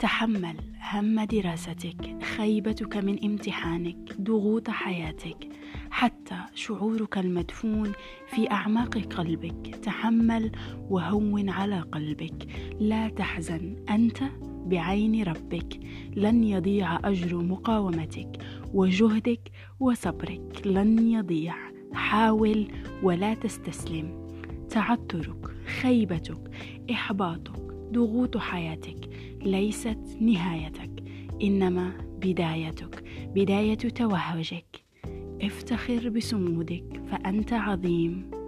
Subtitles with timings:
[0.00, 0.56] تحمل
[0.92, 5.48] هم دراستك خيبتك من امتحانك ضغوط حياتك
[5.90, 7.92] حتى شعورك المدفون
[8.26, 9.76] في أعماق قلبك.
[9.82, 10.52] تحمل
[10.90, 12.48] وهون على قلبك.
[12.80, 14.18] لا تحزن أنت
[14.66, 15.80] بعين ربك.
[16.16, 18.38] لن يضيع أجر مقاومتك
[18.74, 20.62] وجهدك وصبرك.
[20.66, 21.54] لن يضيع
[21.92, 22.68] حاول
[23.02, 24.28] ولا تستسلم.
[24.70, 25.46] تعثرك
[25.80, 26.50] خيبتك
[26.90, 27.60] إحباطك
[27.92, 29.10] ضغوط حياتك.
[29.42, 30.90] ليست نهايتك
[31.42, 33.04] إنما بدايتك.
[33.34, 34.84] بداية توهجك.
[35.42, 38.39] افتخر بصمودك فأنت عظيم.